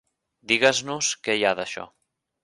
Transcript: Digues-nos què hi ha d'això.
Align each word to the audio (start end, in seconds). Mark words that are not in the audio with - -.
Digues-nos 0.51 1.09
què 1.27 1.35
hi 1.41 1.45
ha 1.45 1.51
d'això. 1.59 1.85